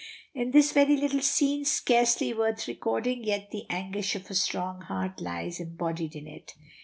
[0.33, 4.81] It is a very little scene, scarcely worth recording, yet the anguish of a strong
[4.81, 6.55] heart lies embodied in it.